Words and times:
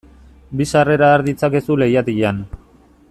Bi 0.61 0.65
sarrera 0.71 1.09
har 1.17 1.25
ditzakezu 1.27 1.77
leihatilan. 1.83 2.41